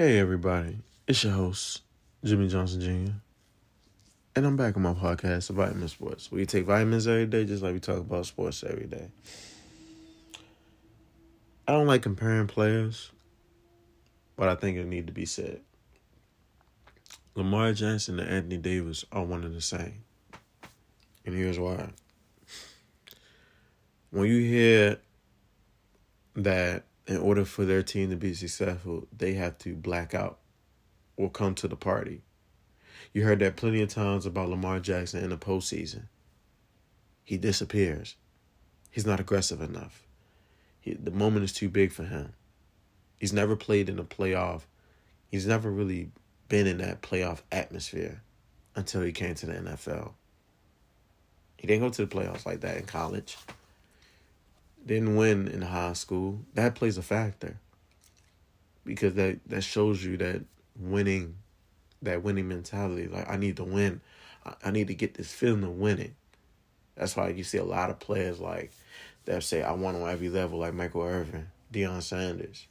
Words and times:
Hey 0.00 0.18
everybody, 0.18 0.78
it's 1.06 1.22
your 1.24 1.34
host, 1.34 1.82
Jimmy 2.24 2.48
Johnson 2.48 2.80
Jr. 2.80 3.12
And 4.34 4.46
I'm 4.46 4.56
back 4.56 4.74
on 4.74 4.82
my 4.82 4.94
podcast, 4.94 5.50
Vitamin 5.50 5.88
Sports. 5.88 6.32
We 6.32 6.46
take 6.46 6.64
vitamins 6.64 7.06
every 7.06 7.26
day 7.26 7.44
just 7.44 7.62
like 7.62 7.74
we 7.74 7.80
talk 7.80 7.98
about 7.98 8.24
sports 8.24 8.64
every 8.64 8.86
day. 8.86 9.10
I 11.68 11.72
don't 11.72 11.86
like 11.86 12.00
comparing 12.00 12.46
players, 12.46 13.10
but 14.36 14.48
I 14.48 14.54
think 14.54 14.78
it 14.78 14.86
need 14.86 15.06
to 15.08 15.12
be 15.12 15.26
said. 15.26 15.60
Lamar 17.34 17.74
Jackson 17.74 18.18
and 18.20 18.30
Anthony 18.30 18.56
Davis 18.56 19.04
are 19.12 19.22
one 19.22 19.44
and 19.44 19.54
the 19.54 19.60
same. 19.60 20.02
And 21.26 21.34
here's 21.34 21.58
why. 21.58 21.90
When 24.08 24.28
you 24.28 24.40
hear 24.40 24.96
that 26.36 26.84
in 27.10 27.16
order 27.16 27.44
for 27.44 27.64
their 27.64 27.82
team 27.82 28.08
to 28.10 28.16
be 28.16 28.32
successful, 28.32 29.08
they 29.14 29.32
have 29.34 29.58
to 29.58 29.74
black 29.74 30.14
out 30.14 30.38
or 31.16 31.28
come 31.28 31.56
to 31.56 31.66
the 31.66 31.74
party. 31.76 32.22
You 33.12 33.24
heard 33.24 33.40
that 33.40 33.56
plenty 33.56 33.82
of 33.82 33.88
times 33.88 34.26
about 34.26 34.48
Lamar 34.48 34.78
Jackson 34.78 35.24
in 35.24 35.30
the 35.30 35.36
postseason. 35.36 36.04
He 37.24 37.36
disappears. 37.36 38.14
He's 38.92 39.06
not 39.06 39.18
aggressive 39.18 39.60
enough. 39.60 40.06
He, 40.80 40.94
the 40.94 41.10
moment 41.10 41.44
is 41.44 41.52
too 41.52 41.68
big 41.68 41.90
for 41.90 42.04
him. 42.04 42.32
He's 43.18 43.32
never 43.32 43.56
played 43.56 43.88
in 43.88 43.98
a 43.98 44.04
playoff. 44.04 44.62
He's 45.28 45.46
never 45.46 45.68
really 45.68 46.12
been 46.48 46.68
in 46.68 46.78
that 46.78 47.02
playoff 47.02 47.40
atmosphere 47.50 48.22
until 48.76 49.02
he 49.02 49.10
came 49.10 49.34
to 49.34 49.46
the 49.46 49.54
NFL. 49.54 50.12
He 51.56 51.66
didn't 51.66 51.82
go 51.82 51.90
to 51.90 52.06
the 52.06 52.16
playoffs 52.16 52.46
like 52.46 52.60
that 52.60 52.76
in 52.76 52.84
college. 52.84 53.36
Didn't 54.84 55.16
win 55.16 55.48
in 55.48 55.62
high 55.62 55.92
school. 55.92 56.40
That 56.54 56.74
plays 56.74 56.98
a 56.98 57.02
factor. 57.02 57.58
Because 58.84 59.14
that, 59.14 59.40
that 59.46 59.62
shows 59.62 60.04
you 60.04 60.16
that 60.18 60.42
winning, 60.78 61.36
that 62.02 62.22
winning 62.22 62.48
mentality. 62.48 63.06
Like, 63.06 63.28
I 63.28 63.36
need 63.36 63.56
to 63.56 63.64
win. 63.64 64.00
I, 64.44 64.54
I 64.64 64.70
need 64.70 64.88
to 64.88 64.94
get 64.94 65.14
this 65.14 65.32
feeling 65.32 65.64
of 65.64 65.78
winning. 65.78 66.14
That's 66.96 67.16
why 67.16 67.28
you 67.28 67.44
see 67.44 67.58
a 67.58 67.64
lot 67.64 67.90
of 67.90 67.98
players 67.98 68.40
like 68.40 68.72
that 69.26 69.42
say, 69.42 69.62
I 69.62 69.72
want 69.72 69.96
on 69.96 70.08
every 70.08 70.28
level, 70.28 70.58
like 70.58 70.74
Michael 70.74 71.02
Irvin, 71.02 71.48
Deion 71.72 72.02
Sanders. 72.02 72.66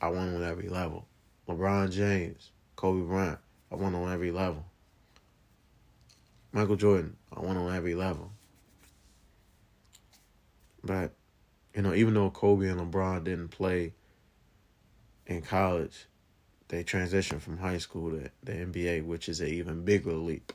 I 0.00 0.08
want 0.08 0.34
on 0.34 0.42
every 0.42 0.68
level. 0.68 1.06
LeBron 1.48 1.90
James, 1.90 2.50
Kobe 2.76 3.06
Bryant, 3.06 3.38
I 3.70 3.76
want 3.76 3.94
on 3.94 4.12
every 4.12 4.32
level. 4.32 4.64
Michael 6.52 6.76
Jordan, 6.76 7.16
I 7.34 7.40
want 7.40 7.58
on 7.58 7.74
every 7.74 7.94
level. 7.94 8.32
But, 10.84 11.12
you 11.74 11.82
know, 11.82 11.94
even 11.94 12.14
though 12.14 12.30
Kobe 12.30 12.68
and 12.68 12.80
LeBron 12.80 13.24
didn't 13.24 13.48
play 13.48 13.94
in 15.26 15.42
college, 15.42 16.06
they 16.68 16.82
transitioned 16.82 17.40
from 17.40 17.58
high 17.58 17.78
school 17.78 18.10
to 18.10 18.30
the 18.42 18.52
NBA, 18.52 19.04
which 19.04 19.28
is 19.28 19.40
an 19.40 19.48
even 19.48 19.84
bigger 19.84 20.12
leap. 20.12 20.52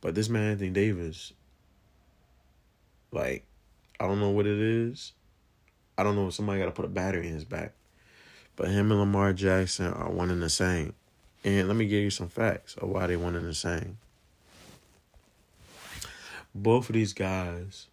But 0.00 0.14
this 0.14 0.28
man, 0.28 0.52
Anthony 0.52 0.70
Davis, 0.70 1.32
like, 3.10 3.44
I 3.98 4.06
don't 4.06 4.20
know 4.20 4.30
what 4.30 4.46
it 4.46 4.58
is. 4.58 5.12
I 5.96 6.04
don't 6.04 6.14
know 6.14 6.28
if 6.28 6.34
somebody 6.34 6.60
got 6.60 6.66
to 6.66 6.72
put 6.72 6.84
a 6.84 6.88
battery 6.88 7.26
in 7.26 7.34
his 7.34 7.44
back. 7.44 7.72
But 8.54 8.68
him 8.68 8.90
and 8.90 9.00
Lamar 9.00 9.32
Jackson 9.32 9.92
are 9.92 10.10
one 10.10 10.30
and 10.30 10.42
the 10.42 10.50
same. 10.50 10.94
And 11.44 11.68
let 11.68 11.76
me 11.76 11.86
give 11.86 12.02
you 12.02 12.10
some 12.10 12.28
facts 12.28 12.74
of 12.74 12.88
why 12.88 13.06
they 13.06 13.16
one 13.16 13.36
and 13.36 13.46
the 13.46 13.54
same. 13.54 13.98
Both 16.62 16.88
of 16.88 16.94
these 16.94 17.12
guys 17.12 17.86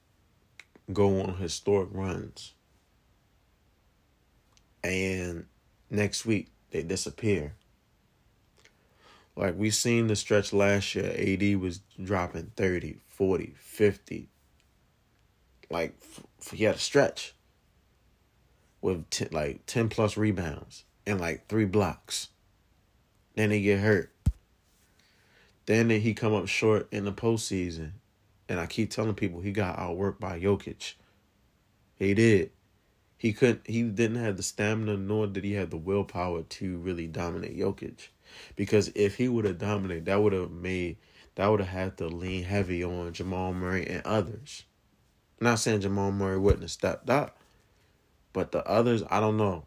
go 0.92 1.22
on 1.22 1.36
historic 1.36 1.90
runs. 1.92 2.54
And 4.84 5.46
next 5.92 6.26
week, 6.26 6.48
they 6.72 6.82
disappear. 6.82 7.54
Like 9.36 9.56
we 9.56 9.70
seen 9.70 10.08
the 10.08 10.16
stretch 10.16 10.52
last 10.52 10.96
year, 10.96 11.14
AD 11.16 11.60
was 11.62 11.82
dropping 12.04 12.54
30, 12.56 12.98
40, 13.08 13.54
50. 13.60 14.30
Like 15.70 15.96
he 16.52 16.64
had 16.64 16.76
a 16.76 16.80
stretch 16.80 17.36
with 18.82 19.06
like 19.32 19.66
10 19.68 19.90
plus 19.90 20.18
rebounds 20.18 20.86
and 21.06 21.22
like 21.22 21.48
three 21.48 21.66
blocks. 21.66 22.30
Then 23.36 23.52
he 23.52 23.62
get 23.62 23.80
hurt. 23.80 24.12
Then 25.68 25.90
he 25.90 26.14
come 26.16 26.34
up 26.34 26.48
short 26.48 26.88
in 26.92 27.06
the 27.06 27.12
postseason. 27.12 27.92
And 28.48 28.60
I 28.60 28.66
keep 28.66 28.92
telling 28.92 29.16
people 29.16 29.42
he 29.42 29.52
got 29.52 29.78
outworked 29.78 30.20
by 30.20 30.40
Jokic. 30.40 30.94
He 31.96 32.14
did. 32.14 32.52
He 33.18 33.34
couldn't 33.34 33.62
he 33.66 33.84
didn't 33.84 34.24
have 34.24 34.38
the 34.38 34.44
stamina 34.44 34.98
nor 34.98 35.26
did 35.28 35.44
he 35.44 35.54
have 35.54 35.70
the 35.70 35.78
willpower 35.78 36.44
to 36.44 36.78
really 36.78 37.08
dominate 37.08 37.58
Jokic. 37.58 38.10
Because 38.56 38.92
if 38.96 39.16
he 39.16 39.28
would 39.28 39.46
have 39.46 39.58
dominated, 39.58 40.06
that 40.06 40.22
would 40.22 40.34
have 40.34 40.52
made 40.52 40.98
that 41.36 41.48
would 41.48 41.60
have 41.60 41.70
had 41.70 41.98
to 41.98 42.08
lean 42.08 42.44
heavy 42.44 42.84
on 42.84 43.14
Jamal 43.14 43.54
Murray 43.54 43.86
and 43.88 44.02
others. 44.06 44.64
I'm 45.40 45.46
not 45.46 45.60
saying 45.60 45.82
Jamal 45.82 46.12
Murray 46.12 46.40
wouldn't 46.40 46.62
have 46.62 46.72
stepped 46.72 47.10
up, 47.10 47.38
but 48.32 48.52
the 48.52 48.66
others, 48.66 49.04
I 49.10 49.20
don't 49.20 49.38
know. 49.38 49.66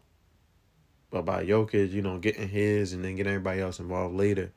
But 1.11 1.25
by 1.25 1.45
Jokic, 1.45 1.91
you 1.91 2.01
know, 2.01 2.17
getting 2.17 2.49
his 2.49 2.93
and 2.93 3.03
then 3.03 3.15
getting 3.15 3.33
everybody 3.33 3.61
else 3.61 3.79
involved 3.79 4.15
later, 4.15 4.51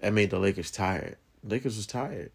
that 0.00 0.12
made 0.12 0.30
the 0.30 0.38
Lakers 0.38 0.70
tired. 0.70 1.16
Lakers 1.44 1.76
was 1.76 1.86
tired. 1.86 2.30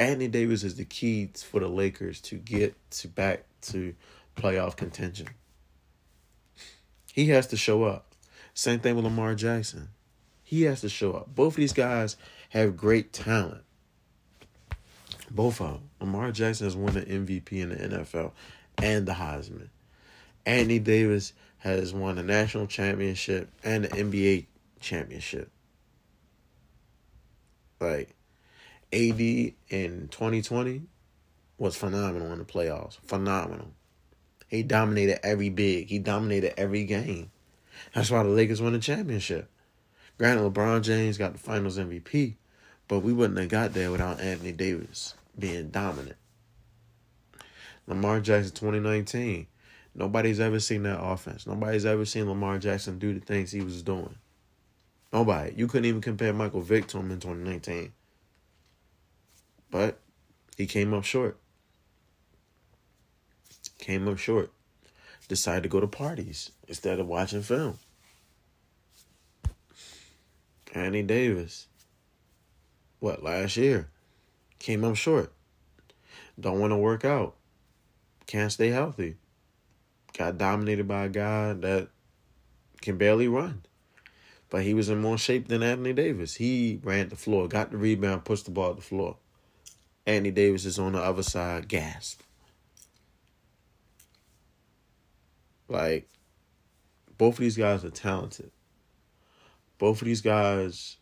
Anthony 0.00 0.28
Davis 0.28 0.64
is 0.64 0.76
the 0.76 0.86
key 0.86 1.28
for 1.34 1.60
the 1.60 1.68
Lakers 1.68 2.22
to 2.22 2.36
get 2.36 2.74
to 2.92 3.06
back 3.06 3.44
to 3.60 3.94
playoff 4.34 4.74
contention. 4.74 5.28
He 7.12 7.28
has 7.28 7.46
to 7.48 7.56
show 7.58 7.84
up. 7.84 8.14
Same 8.54 8.80
thing 8.80 8.96
with 8.96 9.04
Lamar 9.04 9.34
Jackson. 9.34 9.90
He 10.42 10.62
has 10.62 10.80
to 10.80 10.88
show 10.88 11.12
up. 11.12 11.34
Both 11.34 11.52
of 11.52 11.56
these 11.56 11.74
guys 11.74 12.16
have 12.48 12.78
great 12.78 13.12
talent. 13.12 13.62
Both 15.30 15.60
of 15.60 15.74
them. 15.74 15.90
Lamar 16.00 16.32
Jackson 16.32 16.66
has 16.66 16.74
won 16.74 16.94
the 16.94 17.02
MVP 17.02 17.52
in 17.52 17.68
the 17.68 17.76
NFL 17.76 18.32
and 18.82 19.04
the 19.04 19.12
Heisman. 19.12 19.68
Anthony 20.46 20.78
Davis 20.78 21.34
has 21.58 21.92
won 21.92 22.16
the 22.16 22.22
national 22.22 22.66
championship 22.66 23.50
and 23.62 23.84
the 23.84 23.88
NBA 23.88 24.46
championship. 24.80 25.50
Like 27.78 28.16
AD 28.92 29.20
in 29.20 30.08
2020 30.10 30.82
was 31.58 31.76
phenomenal 31.76 32.32
in 32.32 32.38
the 32.38 32.44
playoffs. 32.44 32.98
Phenomenal. 33.04 33.68
He 34.48 34.62
dominated 34.62 35.24
every 35.24 35.48
big. 35.48 35.88
He 35.88 35.98
dominated 35.98 36.58
every 36.58 36.84
game. 36.84 37.30
That's 37.94 38.10
why 38.10 38.22
the 38.22 38.28
Lakers 38.28 38.60
won 38.60 38.72
the 38.72 38.78
championship. 38.78 39.48
Granted, 40.18 40.52
LeBron 40.52 40.82
James 40.82 41.18
got 41.18 41.32
the 41.32 41.38
Finals 41.38 41.78
MVP, 41.78 42.34
but 42.88 43.00
we 43.00 43.12
wouldn't 43.12 43.38
have 43.38 43.48
got 43.48 43.72
there 43.72 43.90
without 43.90 44.20
Anthony 44.20 44.52
Davis 44.52 45.14
being 45.38 45.70
dominant. 45.70 46.16
Lamar 47.86 48.20
Jackson 48.20 48.54
2019. 48.54 49.46
Nobody's 49.94 50.40
ever 50.40 50.60
seen 50.60 50.84
that 50.84 51.02
offense. 51.02 51.46
Nobody's 51.46 51.86
ever 51.86 52.04
seen 52.04 52.28
Lamar 52.28 52.58
Jackson 52.58 52.98
do 52.98 53.14
the 53.14 53.20
things 53.20 53.50
he 53.50 53.62
was 53.62 53.82
doing. 53.82 54.16
Nobody. 55.12 55.54
You 55.56 55.66
couldn't 55.66 55.86
even 55.86 56.00
compare 56.00 56.32
Michael 56.32 56.60
Vick 56.60 56.86
to 56.88 56.98
him 56.98 57.10
in 57.10 57.18
2019. 57.18 57.92
But 59.70 59.98
he 60.56 60.66
came 60.66 60.92
up 60.92 61.04
short. 61.04 61.38
Came 63.78 64.08
up 64.08 64.18
short. 64.18 64.52
Decided 65.28 65.62
to 65.62 65.68
go 65.68 65.80
to 65.80 65.86
parties 65.86 66.50
instead 66.66 66.98
of 66.98 67.06
watching 67.06 67.42
film. 67.42 67.78
Anthony 70.74 71.02
Davis. 71.02 71.66
What, 72.98 73.22
last 73.22 73.56
year? 73.56 73.88
Came 74.58 74.84
up 74.84 74.96
short. 74.96 75.32
Don't 76.38 76.58
want 76.60 76.72
to 76.72 76.76
work 76.76 77.04
out. 77.04 77.36
Can't 78.26 78.52
stay 78.52 78.68
healthy. 78.68 79.16
Got 80.16 80.38
dominated 80.38 80.86
by 80.86 81.04
a 81.04 81.08
guy 81.08 81.52
that 81.54 81.88
can 82.80 82.98
barely 82.98 83.28
run. 83.28 83.62
But 84.48 84.62
he 84.62 84.74
was 84.74 84.88
in 84.88 85.00
more 85.00 85.18
shape 85.18 85.48
than 85.48 85.62
Anthony 85.62 85.92
Davis. 85.92 86.34
He 86.34 86.80
ran 86.82 87.08
the 87.08 87.16
floor, 87.16 87.46
got 87.46 87.70
the 87.70 87.76
rebound, 87.76 88.24
pushed 88.24 88.44
the 88.44 88.50
ball 88.50 88.70
to 88.70 88.76
the 88.76 88.82
floor. 88.82 89.16
Anthony 90.06 90.30
Davis 90.30 90.64
is 90.64 90.78
on 90.78 90.92
the 90.92 91.02
other 91.02 91.22
side, 91.22 91.68
gasp. 91.68 92.22
Like, 95.68 96.08
both 97.16 97.34
of 97.34 97.40
these 97.40 97.56
guys 97.56 97.84
are 97.84 97.90
talented. 97.90 98.50
Both 99.78 100.02
of 100.02 100.06
these 100.06 100.20
guys 100.20 100.96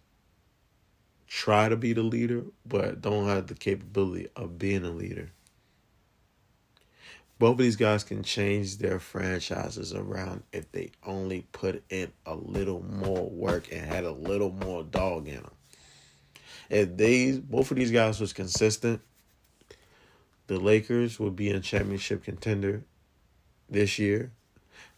try 1.27 1.69
to 1.69 1.77
be 1.77 1.93
the 1.93 2.03
leader, 2.03 2.45
but 2.67 3.01
don't 3.01 3.27
have 3.27 3.47
the 3.47 3.55
capability 3.55 4.29
of 4.35 4.59
being 4.59 4.85
a 4.85 4.91
leader. 4.91 5.31
Both 7.39 7.53
of 7.53 7.59
these 7.59 7.77
guys 7.77 8.03
can 8.03 8.25
change 8.25 8.79
their 8.79 8.99
franchises 8.99 9.95
around 9.95 10.43
if 10.53 10.73
they 10.73 10.91
only 11.07 11.47
put 11.53 11.85
in 11.89 12.13
a 12.27 12.35
little 12.35 12.83
more 12.83 13.31
work 13.31 13.73
and 13.73 13.87
had 13.87 14.05
a 14.05 14.11
little 14.11 14.51
more 14.51 14.83
dog 14.83 15.29
in 15.29 15.37
them. 15.37 15.51
If 16.71 16.97
these 16.97 17.39
both 17.39 17.71
of 17.71 17.77
these 17.77 17.91
guys 17.91 18.21
was 18.21 18.33
consistent, 18.33 19.01
the 20.47 20.59
Lakers 20.59 21.19
would 21.19 21.37
be 21.37 21.51
a 21.51 21.61
championship 21.61 22.25
contender 22.25 22.85
this 23.69 23.99
year. 23.99 24.33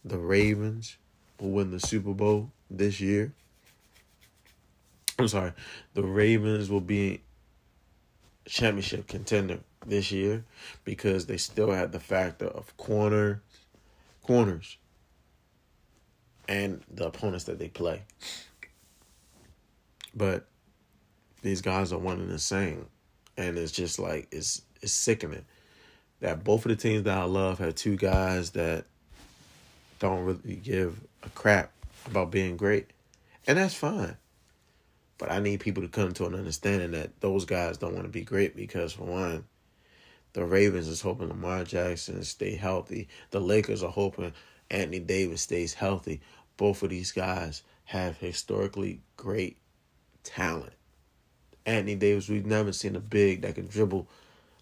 the 0.03 0.17
Ravens 0.17 0.97
will 1.39 1.51
win 1.51 1.71
the 1.71 1.79
Super 1.79 2.13
Bowl 2.13 2.51
this 2.69 2.99
year. 2.99 3.33
I'm 5.19 5.27
sorry, 5.27 5.53
the 5.93 6.03
Ravens 6.03 6.69
will 6.69 6.81
be 6.81 7.21
championship 8.45 9.07
contender 9.07 9.59
this 9.85 10.11
year 10.11 10.43
because 10.83 11.25
they 11.27 11.37
still 11.37 11.71
have 11.71 11.91
the 11.91 11.99
factor 11.99 12.47
of 12.47 12.75
corner 12.77 13.41
corners 14.23 14.77
and 16.47 16.81
the 16.89 17.07
opponents 17.07 17.45
that 17.45 17.59
they 17.59 17.67
play. 17.67 18.03
But 20.13 20.47
these 21.41 21.61
guys 21.61 21.91
are 21.91 21.99
one 21.99 22.19
and 22.19 22.29
the 22.29 22.39
same. 22.39 22.85
And 23.37 23.57
it's 23.57 23.71
just 23.71 23.99
like 23.99 24.27
it's 24.31 24.61
it's 24.81 24.91
sickening 24.91 25.45
that 26.19 26.43
both 26.43 26.65
of 26.65 26.69
the 26.69 26.75
teams 26.75 27.03
that 27.03 27.17
I 27.17 27.23
love 27.23 27.59
have 27.59 27.75
two 27.75 27.95
guys 27.97 28.51
that 28.51 28.85
don't 29.99 30.25
really 30.25 30.55
give 30.55 30.99
a 31.23 31.29
crap 31.29 31.71
about 32.05 32.31
being 32.31 32.57
great. 32.57 32.87
And 33.47 33.57
that's 33.57 33.75
fine. 33.75 34.17
But 35.17 35.31
I 35.31 35.39
need 35.39 35.59
people 35.59 35.83
to 35.83 35.89
come 35.89 36.13
to 36.13 36.25
an 36.25 36.35
understanding 36.35 36.91
that 36.91 37.19
those 37.21 37.45
guys 37.45 37.77
don't 37.77 37.93
want 37.93 38.05
to 38.05 38.11
be 38.11 38.23
great 38.23 38.55
because 38.55 38.93
for 38.93 39.03
one, 39.03 39.45
the 40.33 40.45
Ravens 40.45 40.87
is 40.87 41.01
hoping 41.01 41.27
Lamar 41.27 41.63
Jackson 41.63 42.23
stay 42.23 42.55
healthy. 42.55 43.07
The 43.31 43.39
Lakers 43.39 43.83
are 43.83 43.91
hoping 43.91 44.33
Anthony 44.69 44.99
Davis 44.99 45.41
stays 45.41 45.73
healthy. 45.73 46.21
Both 46.57 46.81
of 46.83 46.89
these 46.89 47.11
guys 47.11 47.63
have 47.85 48.17
historically 48.17 49.01
great 49.17 49.57
talent. 50.23 50.73
Anthony 51.65 51.95
Davis, 51.95 52.29
we've 52.29 52.45
never 52.45 52.73
seen 52.73 52.95
a 52.95 52.99
big 52.99 53.41
that 53.41 53.55
can 53.55 53.67
dribble 53.67 54.07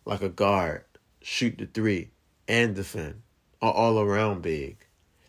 like 0.05 0.21
a 0.21 0.29
guard, 0.29 0.83
shoot 1.21 1.57
the 1.57 1.65
three, 1.65 2.09
and 2.47 2.75
defend. 2.75 3.21
All 3.61 3.99
around 3.99 4.41
big. 4.41 4.77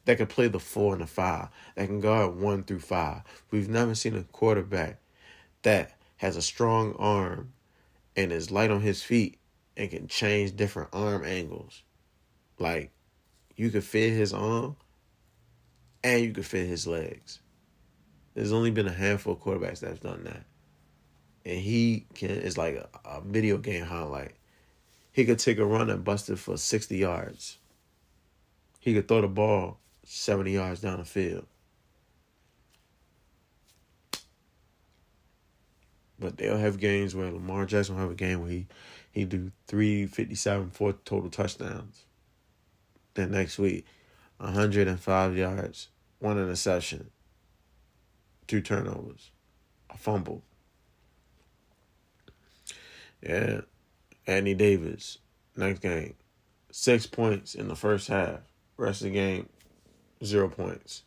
That 0.04 0.16
can 0.16 0.26
play 0.26 0.48
the 0.48 0.60
four 0.60 0.92
and 0.92 1.02
the 1.02 1.06
five. 1.06 1.48
That 1.74 1.86
can 1.86 2.00
guard 2.00 2.36
one 2.36 2.62
through 2.62 2.80
five. 2.80 3.22
We've 3.50 3.68
never 3.68 3.94
seen 3.94 4.16
a 4.16 4.22
quarterback 4.22 5.00
that 5.62 5.96
has 6.18 6.36
a 6.36 6.42
strong 6.42 6.94
arm 6.98 7.52
and 8.16 8.32
is 8.32 8.50
light 8.50 8.70
on 8.70 8.80
his 8.80 9.02
feet 9.02 9.38
and 9.76 9.90
can 9.90 10.08
change 10.08 10.56
different 10.56 10.90
arm 10.92 11.24
angles. 11.24 11.82
Like 12.58 12.92
you 13.56 13.70
could 13.70 13.84
fit 13.84 14.12
his 14.12 14.32
arm 14.32 14.76
and 16.02 16.22
you 16.22 16.32
could 16.32 16.46
fit 16.46 16.66
his 16.66 16.86
legs. 16.86 17.40
There's 18.34 18.52
only 18.52 18.70
been 18.70 18.86
a 18.86 18.92
handful 18.92 19.34
of 19.34 19.40
quarterbacks 19.40 19.80
that's 19.80 20.00
done 20.00 20.24
that. 20.24 20.44
And 21.44 21.58
he 21.58 22.06
can 22.14 22.30
is 22.30 22.58
like 22.58 22.74
a, 22.74 22.88
a 23.04 23.20
video 23.20 23.58
game 23.58 23.84
highlight. 23.84 24.32
He 25.12 25.24
could 25.24 25.38
take 25.38 25.58
a 25.58 25.64
run 25.64 25.90
and 25.90 26.04
bust 26.04 26.30
it 26.30 26.38
for 26.38 26.56
60 26.56 26.96
yards. 26.96 27.58
He 28.78 28.94
could 28.94 29.08
throw 29.08 29.20
the 29.20 29.28
ball 29.28 29.78
70 30.04 30.52
yards 30.52 30.80
down 30.80 30.98
the 30.98 31.04
field. 31.04 31.46
But 36.18 36.36
they'll 36.36 36.58
have 36.58 36.78
games 36.78 37.14
where 37.14 37.30
Lamar 37.30 37.64
Jackson 37.64 37.94
will 37.94 38.02
have 38.02 38.10
a 38.10 38.14
game 38.14 38.40
where 38.40 38.50
he 38.50 38.66
he 39.10 39.24
do 39.24 39.50
357, 39.66 40.70
four 40.70 40.92
total 41.04 41.30
touchdowns. 41.30 42.04
Then 43.14 43.32
next 43.32 43.58
week, 43.58 43.84
105 44.36 45.36
yards, 45.36 45.88
one 46.20 46.38
interception, 46.38 47.10
two 48.46 48.60
turnovers, 48.60 49.30
a 49.90 49.96
fumble. 49.96 50.42
Yeah. 53.22 53.60
Andy 54.26 54.54
Davis, 54.54 55.18
next 55.56 55.80
game, 55.80 56.14
six 56.70 57.06
points 57.06 57.54
in 57.54 57.68
the 57.68 57.74
first 57.74 58.08
half. 58.08 58.40
Rest 58.76 59.00
of 59.02 59.06
the 59.06 59.10
game, 59.12 59.48
zero 60.24 60.48
points. 60.48 61.02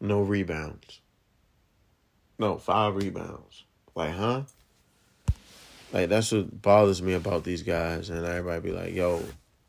No 0.00 0.22
rebounds. 0.22 1.00
No, 2.38 2.58
five 2.58 2.96
rebounds. 2.96 3.64
Like, 3.94 4.14
huh? 4.14 4.42
Like 5.92 6.08
that's 6.08 6.32
what 6.32 6.60
bothers 6.60 7.00
me 7.00 7.14
about 7.14 7.44
these 7.44 7.62
guys, 7.62 8.10
and 8.10 8.24
everybody 8.26 8.60
be 8.60 8.72
like, 8.72 8.92
"Yo, 8.92 9.22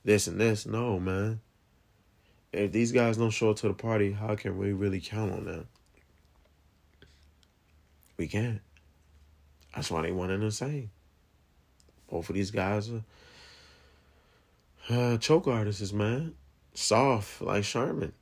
this 0.04 0.28
and 0.28 0.42
this." 0.42 0.66
No, 0.66 1.00
man. 1.00 1.40
If 2.52 2.72
these 2.72 2.92
guys 2.92 3.18
don't 3.18 3.30
show 3.30 3.52
up 3.52 3.58
to 3.58 3.68
the 3.68 3.74
party, 3.74 4.14
how 4.14 4.36
can 4.36 4.58
we 4.58 4.74
really 4.74 5.00
count 5.00 5.32
on 5.32 5.46
them? 5.46 5.68
We 8.18 8.28
can't. 8.28 8.62
That's 9.76 9.92
why 9.92 10.02
they 10.02 10.12
one 10.12 10.32
and 10.32 10.42
the. 10.44 10.90
Both 12.10 12.30
of 12.30 12.36
these 12.36 12.52
guys 12.52 12.90
are 12.90 13.04
uh, 14.90 15.18
choke 15.18 15.48
artists, 15.48 15.92
man. 15.92 16.36
Soft 16.74 17.42
like 17.42 17.64
Charmin. 17.64 18.14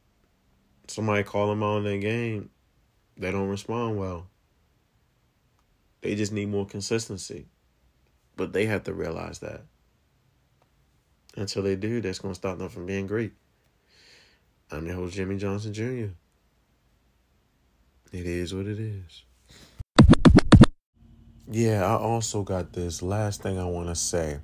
Somebody 0.88 1.24
call 1.24 1.50
them 1.50 1.64
on 1.64 1.84
their 1.84 1.98
game, 1.98 2.50
they 3.18 3.32
don't 3.32 3.50
respond 3.50 3.98
well. 3.98 4.28
They 6.02 6.16
just 6.16 6.32
need 6.32 6.50
more 6.50 6.66
consistency. 6.66 7.48
But 8.36 8.54
they 8.54 8.66
have 8.66 8.84
to 8.84 8.94
realize 8.94 9.40
that. 9.40 9.62
Until 11.36 11.64
they 11.64 11.76
do, 11.76 12.02
that's 12.02 12.20
going 12.20 12.34
to 12.34 12.40
stop 12.40 12.58
them 12.58 12.70
from 12.70 12.86
being 12.86 13.08
great. 13.08 13.34
I'm 14.72 14.86
your 14.86 14.96
host, 14.96 15.16
Jimmy 15.16 15.38
Johnson 15.38 15.74
Jr. 15.74 16.14
It 18.12 18.26
is 18.26 18.54
what 18.54 18.68
it 18.68 18.80
is. 18.80 19.24
Yeah, 21.50 21.86
I 21.86 21.98
also 21.98 22.42
got 22.42 22.74
this 22.74 23.02
last 23.02 23.44
thing 23.44 23.60
I 23.60 23.66
want 23.66 23.90
to 23.90 23.96
say. 23.96 24.40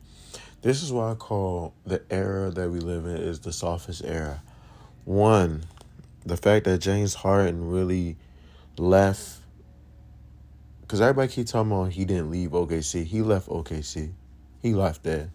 This 0.62 0.84
is 0.84 0.92
what 0.92 1.06
I 1.06 1.16
call 1.16 1.74
the 1.86 2.04
era 2.12 2.52
that 2.52 2.70
we 2.70 2.80
live 2.80 3.06
in 3.06 3.18
is 3.18 3.40
the 3.40 3.52
softest 3.52 4.04
era. 4.06 4.44
One, 5.06 5.64
the 6.26 6.38
fact 6.38 6.66
that 6.66 6.78
James 6.78 7.16
Harden 7.16 7.72
really 7.72 8.18
left 8.78 9.40
because 10.92 11.00
everybody 11.00 11.32
keep 11.32 11.48
talking 11.48 11.72
about 11.72 11.94
he 11.94 12.04
didn't 12.04 12.30
leave 12.30 12.50
OKC. 12.50 13.06
He 13.06 13.22
left 13.22 13.48
OKC. 13.48 14.12
He 14.62 14.74
left 14.74 15.04
there. 15.04 15.32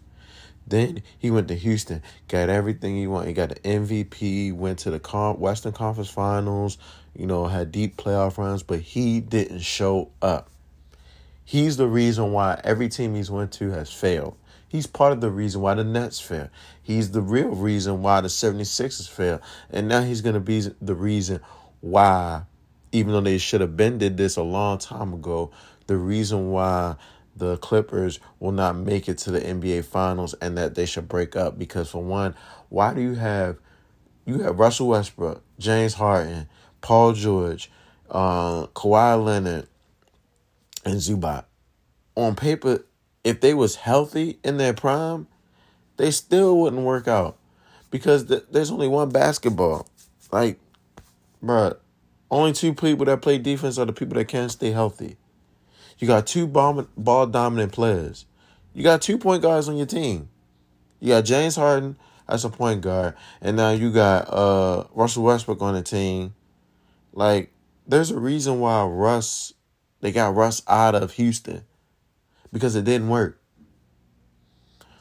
Then 0.67 1.01
he 1.17 1.31
went 1.31 1.47
to 1.47 1.55
Houston, 1.55 2.03
got 2.27 2.49
everything 2.49 2.95
he 2.95 3.07
wanted. 3.07 3.29
He 3.29 3.33
got 3.33 3.49
the 3.49 3.55
MVP, 3.55 4.53
went 4.53 4.77
to 4.79 4.91
the 4.91 5.35
Western 5.35 5.71
Conference 5.71 6.11
Finals, 6.11 6.77
you 7.15 7.25
know, 7.25 7.47
had 7.47 7.71
deep 7.71 7.97
playoff 7.97 8.37
runs, 8.37 8.61
but 8.61 8.81
he 8.81 9.19
didn't 9.19 9.61
show 9.61 10.11
up. 10.21 10.51
He's 11.47 11.77
the 11.77 11.87
reason 11.87 12.33
why 12.33 12.59
every 12.65 12.89
team 12.89 13.15
he's 13.15 13.31
went 13.31 13.53
to 13.53 13.69
has 13.69 13.89
failed. 13.89 14.35
He's 14.67 14.85
part 14.85 15.13
of 15.13 15.21
the 15.21 15.31
reason 15.31 15.61
why 15.61 15.75
the 15.75 15.85
Nets 15.85 16.19
fail. 16.19 16.49
He's 16.83 17.11
the 17.11 17.21
real 17.21 17.51
reason 17.51 18.01
why 18.01 18.19
the 18.19 18.27
76ers 18.27 19.07
fail. 19.07 19.41
And 19.69 19.87
now 19.87 20.01
he's 20.01 20.19
going 20.19 20.33
to 20.33 20.41
be 20.41 20.59
the 20.81 20.93
reason 20.93 21.39
why 21.79 22.41
even 22.91 23.13
though 23.13 23.21
they 23.21 23.37
should 23.37 23.61
have 23.61 23.77
been 23.77 23.97
did 23.97 24.17
this 24.17 24.35
a 24.35 24.43
long 24.43 24.77
time 24.77 25.13
ago, 25.13 25.49
the 25.85 25.95
reason 25.95 26.51
why 26.51 26.97
the 27.33 27.55
Clippers 27.55 28.19
will 28.41 28.51
not 28.51 28.75
make 28.75 29.07
it 29.07 29.17
to 29.19 29.31
the 29.31 29.39
NBA 29.39 29.85
Finals 29.85 30.33
and 30.41 30.57
that 30.57 30.75
they 30.75 30.85
should 30.85 31.07
break 31.07 31.37
up 31.37 31.57
because 31.57 31.89
for 31.89 32.03
one, 32.03 32.35
why 32.67 32.93
do 32.93 32.99
you 32.99 33.15
have 33.15 33.57
you 34.25 34.39
have 34.39 34.59
Russell 34.59 34.89
Westbrook, 34.89 35.41
James 35.59 35.93
Harden, 35.93 36.49
Paul 36.81 37.13
George, 37.13 37.71
uh, 38.11 38.67
Kawhi 38.67 39.23
Leonard, 39.23 39.69
and 40.85 40.95
Zubac. 40.95 41.45
On 42.15 42.35
paper, 42.35 42.85
if 43.23 43.41
they 43.41 43.53
was 43.53 43.75
healthy 43.75 44.39
in 44.43 44.57
their 44.57 44.73
prime, 44.73 45.27
they 45.97 46.11
still 46.11 46.57
wouldn't 46.59 46.83
work 46.83 47.07
out 47.07 47.37
because 47.91 48.25
th- 48.25 48.45
there's 48.51 48.71
only 48.71 48.87
one 48.87 49.09
basketball. 49.09 49.87
Like, 50.31 50.59
bruh, 51.43 51.77
only 52.29 52.53
two 52.53 52.73
people 52.73 53.05
that 53.05 53.21
play 53.21 53.37
defense 53.37 53.77
are 53.77 53.85
the 53.85 53.93
people 53.93 54.15
that 54.15 54.27
can't 54.27 54.51
stay 54.51 54.71
healthy. 54.71 55.17
You 55.99 56.07
got 56.07 56.27
two 56.27 56.47
ball, 56.47 56.87
ball 56.95 57.27
dominant 57.27 57.71
players. 57.71 58.25
You 58.73 58.83
got 58.83 59.01
two 59.01 59.17
point 59.17 59.41
guards 59.41 59.67
on 59.67 59.77
your 59.77 59.85
team. 59.85 60.29
You 60.99 61.09
got 61.09 61.25
James 61.25 61.55
Harden 61.55 61.97
as 62.27 62.45
a 62.45 62.49
point 62.49 62.81
guard, 62.81 63.15
and 63.41 63.57
now 63.57 63.71
you 63.71 63.91
got 63.91 64.31
uh, 64.31 64.85
Russell 64.93 65.23
Westbrook 65.23 65.61
on 65.61 65.73
the 65.73 65.81
team. 65.81 66.35
Like, 67.13 67.51
there's 67.87 68.11
a 68.11 68.19
reason 68.19 68.59
why 68.59 68.85
Russ 68.85 69.53
they 70.01 70.11
got 70.11 70.35
Russ 70.35 70.61
out 70.67 70.95
of 70.95 71.13
Houston 71.13 71.63
because 72.51 72.75
it 72.75 72.85
didn't 72.85 73.09
work. 73.09 73.39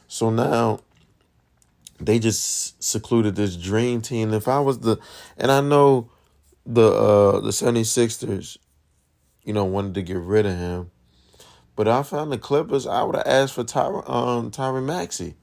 So 0.09 0.31
now 0.31 0.81
they 2.01 2.19
just 2.19 2.83
secluded 2.83 3.37
this 3.37 3.57
dream 3.57 4.01
team. 4.01 4.33
If 4.33 4.49
I 4.49 4.61
was 4.61 4.81
the 4.81 4.99
and 5.37 5.51
I 5.51 5.61
know 5.61 6.11
the 6.65 6.89
uh 6.89 7.41
the 7.41 7.51
76ers, 7.51 8.59
you 9.45 9.53
know, 9.53 9.65
wanted 9.65 9.95
to 9.95 10.03
get 10.03 10.19
rid 10.19 10.47
of 10.47 10.57
him. 10.57 10.91
But 11.75 11.89
I 11.89 12.03
found 12.03 12.33
the 12.33 12.39
Clippers, 12.39 12.87
I 12.87 13.03
would 13.03 13.17
have 13.17 13.27
asked 13.27 13.55
for 13.55 13.65
Tyron 13.65 14.09
um 14.09 14.51
Tyron 14.51 14.85
Maxey. 14.85 15.35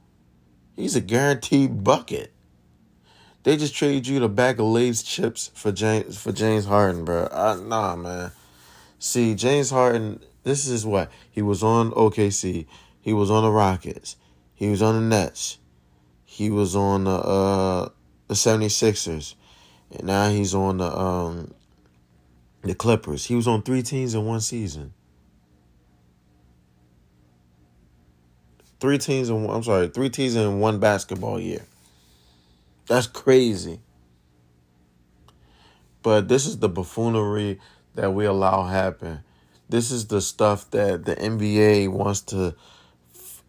He's 0.75 0.95
a 0.95 1.01
guaranteed 1.01 1.83
bucket. 1.83 2.31
They 3.43 3.57
just 3.57 3.75
traded 3.75 4.07
you 4.07 4.19
the 4.19 4.29
bag 4.29 4.59
of 4.59 4.67
Lay's 4.67 5.03
chips 5.03 5.51
for 5.53 5.71
James 5.71 6.17
for 6.17 6.31
James 6.31 6.65
Harden, 6.65 7.05
bro. 7.05 7.27
I, 7.31 7.55
nah, 7.55 7.95
man. 7.95 8.31
See, 9.03 9.35
James 9.35 9.69
Harden, 9.69 10.21
this 10.43 10.65
is 10.65 10.85
what 10.85 11.11
he 11.29 11.41
was 11.41 11.61
on 11.61 11.91
OKC. 11.91 12.65
He 13.01 13.11
was 13.11 13.29
on 13.29 13.43
the 13.43 13.51
Rockets. 13.51 14.15
He 14.55 14.69
was 14.69 14.81
on 14.81 14.95
the 14.95 15.01
Nets. 15.01 15.57
He 16.23 16.49
was 16.49 16.73
on 16.73 17.03
the 17.03 17.11
uh 17.11 17.89
the 18.29 18.33
76ers. 18.33 19.35
and 19.91 20.03
now 20.05 20.29
he's 20.29 20.55
on 20.55 20.77
the 20.77 20.85
um 20.85 21.53
the 22.61 22.73
Clippers. 22.73 23.25
He 23.25 23.35
was 23.35 23.45
on 23.45 23.61
three 23.61 23.81
teams 23.81 24.15
in 24.15 24.23
one 24.25 24.39
season. 24.39 24.93
Three 28.79 28.99
teams 28.99 29.29
in 29.29 29.49
I'm 29.49 29.63
sorry, 29.63 29.89
three 29.89 30.09
teams 30.09 30.37
in 30.37 30.61
one 30.61 30.79
basketball 30.79 31.41
year. 31.41 31.65
That's 32.87 33.07
crazy. 33.07 33.81
But 36.01 36.29
this 36.29 36.45
is 36.45 36.59
the 36.59 36.69
buffoonery 36.69 37.59
that 37.95 38.13
we 38.13 38.25
allow 38.25 38.63
happen. 38.63 39.19
This 39.69 39.91
is 39.91 40.07
the 40.07 40.21
stuff 40.21 40.69
that 40.71 41.05
the 41.05 41.15
NBA 41.15 41.89
wants 41.89 42.21
to 42.21 42.55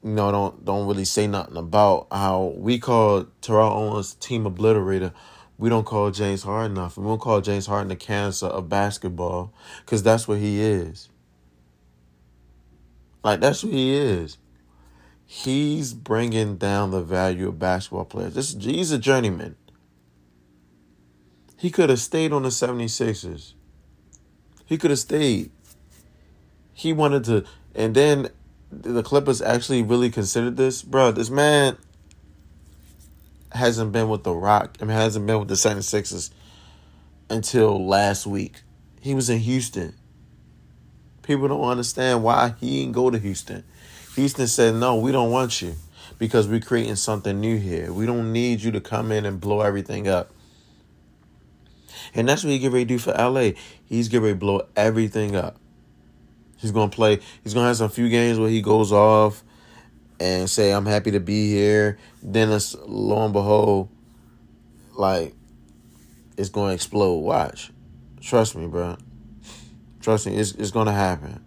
you 0.05 0.11
know, 0.11 0.31
don't 0.31 0.65
don't 0.65 0.87
really 0.87 1.07
say 1.07 1.27
nothing 1.27 1.57
about 1.57 2.09
how 2.13 2.53
we 2.59 2.79
call 2.79 3.27
Terrell 3.41 3.73
Owens 3.73 4.15
team 4.15 4.45
obliterator. 4.45 5.13
We 5.57 5.71
don't 5.71 5.87
call 5.87 6.11
James 6.11 6.43
Harden 6.43 6.75
nothing. 6.75 7.05
We 7.05 7.09
don't 7.09 7.21
call 7.21 7.41
James 7.41 7.67
Harden 7.67 7.89
the 7.89 7.97
cancer 7.97 8.47
of 8.47 8.69
basketball 8.69 9.55
because 9.81 10.03
that's 10.03 10.29
what 10.29 10.39
he 10.39 10.61
is. 10.61 11.09
Like 13.23 13.41
that's 13.41 13.65
what 13.65 13.73
he 13.73 13.95
is. 13.95 14.37
He's 15.25 15.95
bringing 15.95 16.59
down 16.59 16.91
the 16.91 17.01
value 17.01 17.49
of 17.49 17.59
basketball 17.59 18.05
players. 18.05 18.35
This 18.35 18.55
he's 18.61 18.93
a 18.93 18.99
journeyman. 18.99 19.57
He 21.57 21.71
could 21.71 21.89
have 21.89 22.01
stayed 22.01 22.35
on 22.35 22.43
the 22.43 22.51
76ers. 22.51 23.54
He 24.67 24.79
could 24.79 24.91
have 24.91 24.99
stayed. 24.99 25.51
He 26.73 26.93
wanted 26.93 27.25
to 27.25 27.45
and 27.75 27.95
then 27.95 28.29
the 28.71 29.03
Clippers 29.03 29.41
actually 29.41 29.83
really 29.83 30.11
considered 30.11 30.57
this, 30.57 30.83
bro. 30.83 31.13
This 31.13 31.31
man 31.31 31.77
hasn't 33.53 33.93
been 33.93 34.09
with 34.09 34.25
the 34.25 34.35
Rock. 34.35 34.77
I 34.81 34.85
mean, 34.85 34.97
hasn't 34.97 35.27
been 35.27 35.39
with 35.39 35.49
the 35.49 35.55
76ers 35.55 36.31
until 37.31 37.85
last 37.85 38.27
week. 38.27 38.63
He 39.01 39.15
was 39.15 39.31
in 39.31 39.39
Houston. 39.41 39.95
People 41.23 41.49
don't 41.49 41.63
understand 41.63 42.23
why 42.23 42.55
he 42.61 42.81
didn't 42.81 42.95
go 42.95 43.11
to 43.11 43.19
Houston. 43.19 43.65
Houston 44.15 44.47
said, 44.47 44.75
"No, 44.75 44.97
we 44.97 45.13
don't 45.13 45.31
want 45.31 45.63
you 45.63 45.75
because 46.19 46.47
we're 46.47 46.61
creating 46.61 46.97
something 46.97 47.41
new 47.41 47.59
here. 47.59 47.93
We 47.93 48.07
don't 48.07 48.33
need 48.33 48.61
you 48.61 48.71
to 48.73 48.81
come 48.81 49.11
in 49.11 49.25
and 49.25 49.41
blow 49.41 49.61
everything 49.61 50.07
up." 50.07 50.31
And 52.15 52.29
that's 52.29 52.45
what 52.45 52.51
he 52.51 52.59
get 52.59 52.73
ready 52.73 52.85
to 52.85 52.89
do 52.89 52.99
for 52.99 53.13
LA. 53.13 53.53
He's 53.85 54.09
getting 54.09 54.25
ready 54.25 54.35
to 54.35 54.39
blow 54.39 54.67
everything 54.77 55.37
up. 55.37 55.57
He's 56.59 56.73
gonna 56.73 56.91
play. 56.91 57.21
He's 57.43 57.55
gonna 57.55 57.67
have 57.67 57.77
some 57.77 57.91
few 57.91 58.09
games 58.09 58.39
where 58.39 58.49
he 58.49 58.63
goes 58.63 58.91
off 58.91 59.43
and 60.19 60.49
say, 60.49 60.73
"I'm 60.73 60.87
happy 60.87 61.11
to 61.11 61.21
be 61.21 61.51
here." 61.51 61.99
Then, 62.23 62.51
it's, 62.51 62.75
lo 62.87 63.25
and 63.25 63.33
behold, 63.33 63.91
like 64.95 65.35
it's 66.37 66.49
gonna 66.49 66.73
explode. 66.73 67.19
Watch, 67.19 67.71
trust 68.21 68.57
me, 68.57 68.67
bro. 68.67 68.97
Trust 70.01 70.27
me, 70.27 70.37
it's 70.37 70.53
it's 70.53 70.71
gonna 70.71 70.93
happen. 70.93 71.44